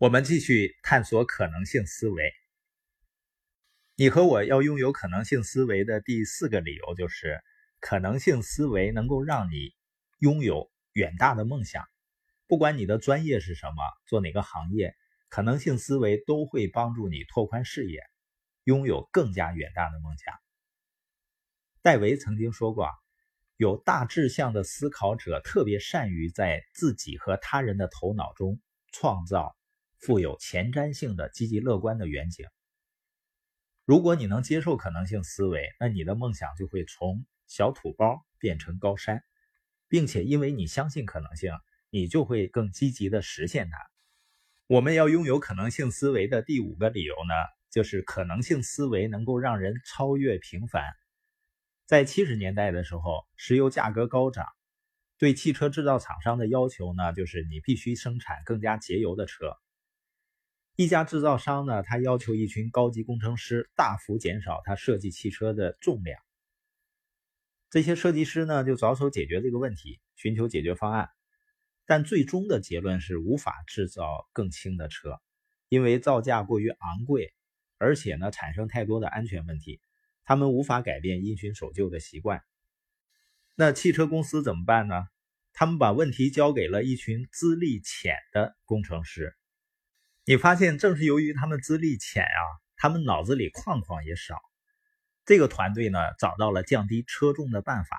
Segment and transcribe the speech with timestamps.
[0.00, 2.32] 我们继续探索可能性思维。
[3.96, 7.38] 你和我要拥有可能性思维的第四个理由就是，
[7.80, 9.74] 可能性思维能够让你
[10.18, 11.86] 拥有远大的梦想。
[12.46, 14.96] 不管你的专业是什么，做哪个行业，
[15.28, 18.00] 可能性思维都会帮助你拓宽视野，
[18.64, 20.34] 拥有更加远大的梦想。
[21.82, 22.88] 戴维曾经说过
[23.58, 28.58] ：“有大志向的思考者特别善于在自己和他人的头脑中
[28.92, 29.54] 创造。”
[30.00, 32.46] 富有前瞻性的积极乐观的远景。
[33.84, 39.22] 如果你能接受可能性思维，那你的梦想就会从小土包变成高山，
[39.88, 41.52] 并且因为你相信可能性，
[41.90, 43.78] 你就会更积极的实现它。
[44.66, 47.34] 我们要拥有可能性思维的第五个理由呢，
[47.70, 50.82] 就是可能性思维能够让人超越平凡。
[51.86, 54.46] 在七十年代的时候，石油价格高涨，
[55.18, 59.58] 对汽车制造厂商的要求呢，就是你必须生产更加节油的车。
[60.76, 66.18] 一家制造商呢，他要求一群高级工程师大幅减少他设计汽车的重量。
[67.68, 71.08] 这些设计师呢，就着手解决这个问题，寻求解决方案。
[71.86, 75.20] 但最终的结论是无法制造更轻的车，
[75.68, 77.34] 因为造价过于昂贵，
[77.78, 79.80] 而且呢，产生太多的安全问题。
[80.24, 82.42] 他们无法改变因循守旧的习惯。
[83.56, 85.04] 那汽车公司怎么办呢？
[85.52, 89.36] 他们把问题交给了一群资历浅的工程师。
[90.24, 92.42] 你发现，正是由于他们资历浅啊，
[92.76, 94.38] 他们脑子里框框也少。
[95.24, 97.98] 这个团队呢，找到了降低车重的办法。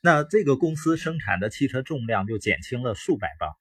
[0.00, 3.54] 那这个公司生产的汽车重量就减轻了数百磅。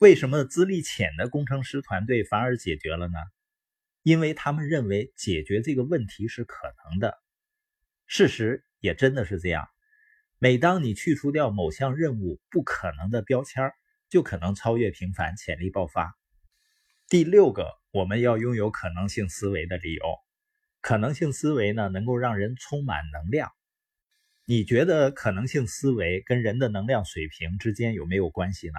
[0.00, 3.18] 为什么资历浅的工程师团队反而解决了呢？
[4.02, 7.16] 因为他们认为解决这个问题是可能的。
[8.06, 9.68] 事实也真的是这样。
[10.38, 13.72] 每当你去除掉某项任务不可能的标签，
[14.08, 16.14] 就可能超越平凡，潜力爆发。
[17.06, 20.02] 第六个，我们要拥有可能性思维的理由。
[20.80, 23.52] 可能性思维呢，能够让人充满能量。
[24.46, 28.78] 你觉得可能性思维跟人的能量水平之间有没有关系呢？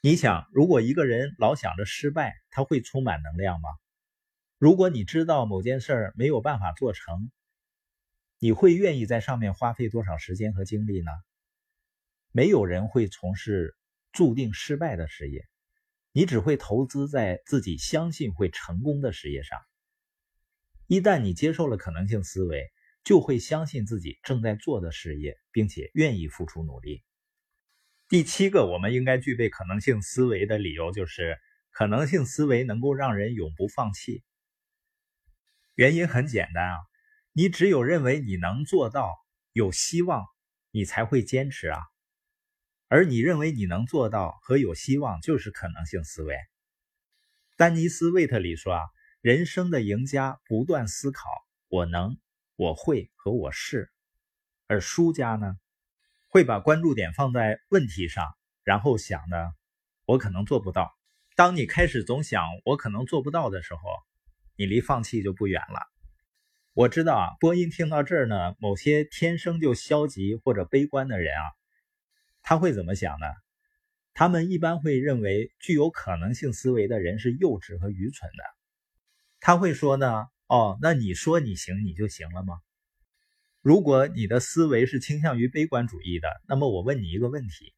[0.00, 3.68] 你想，如果一个人老想着失败，他会充满能量吗？
[4.58, 7.30] 如果你知道某件事儿没有办法做成，
[8.38, 11.10] 你会愿意在上面花费多少时间和精力呢？
[12.32, 13.76] 没有人会从事
[14.10, 15.46] 注定失败的事业。
[16.16, 19.58] 你只会投资在自己相信会成功的事业上。
[20.86, 22.70] 一旦你接受了可能性思维，
[23.02, 27.02] 就会相信自己正在做的事业，并且愿意付出努力。
[28.08, 31.36] 第七个，我们应该具备可能性思维的理由就是，
[31.72, 34.22] 可能性思维能够让人永不放弃。
[35.74, 36.76] 原因很简单啊，
[37.32, 39.12] 你只有认为你能做到，
[39.50, 40.24] 有希望，
[40.70, 41.80] 你才会坚持啊。
[42.94, 46.38] 而你认为你能做到和有希望，就是可能性思维。
[47.56, 48.82] 丹尼斯·魏特里说：“啊，
[49.20, 51.28] 人生的赢家不断思考
[51.66, 52.16] ‘我能
[52.54, 53.90] ’‘我会’和‘我是’，
[54.68, 55.56] 而输家呢，
[56.28, 58.32] 会把关注点放在问题上，
[58.62, 59.50] 然后想呢，
[60.04, 60.94] 我可能做不到。
[61.34, 63.80] 当你开始总想我可能做不到的时候，
[64.54, 65.80] 你离放弃就不远了。
[66.74, 71.42] 我知道啊，播音听到这儿呢，某些天生就消极或者悲观的人啊。”
[72.44, 73.26] 他会怎么想呢？
[74.12, 78.44] 他们一般会认为具有可能性思维的人是幼稚和愚蠢的。
[79.40, 82.60] 他会说呢：“哦，那你说你行，你就行了吗？”
[83.60, 87.74] 如果你的思维是倾向于悲观主义的，那么我问你一个问题：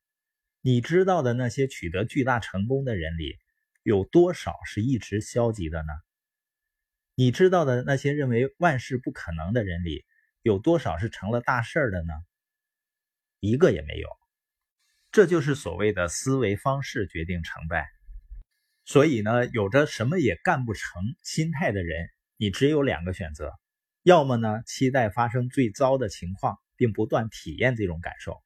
[0.60, 3.38] 你知道的那些取得巨大成功的人里，
[3.84, 5.92] 有多少是一直消极的呢？
[7.14, 10.04] 你知道的那些认为万事不可能的人里，
[10.42, 12.12] 有多少是成了大事的呢？
[13.40, 14.08] 一个也没有。
[15.16, 17.88] 这就是所谓的思维方式决定成败。
[18.84, 23.54] 所以呢，有着什么也干不成心态的人，你只有两个选择：
[24.02, 28.42] 要么呢，期待发生最糟的情况，并不断体验这种感受；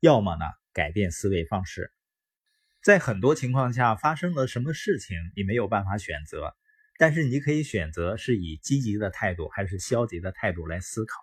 [0.00, 1.92] 要么呢，改变思维方式。
[2.82, 6.56] 在很多情况下，发生了什么事情，你没有办法选择，
[6.98, 11.20] 但是你可以选择是以积极的态度还是消极的态度来思考。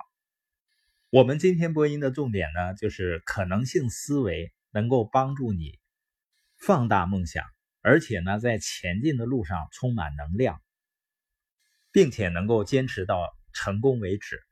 [1.09, 4.53] 我们今天播音的重点呢，就是可能性思维。
[4.75, 5.79] 能够帮助你
[6.57, 7.45] 放大梦想，
[7.79, 10.61] 而且呢，在前进的路上充满能量，
[11.93, 14.43] 并且能够坚持到成功为止。